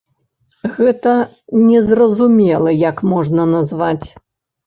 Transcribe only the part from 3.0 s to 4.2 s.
можна назваць.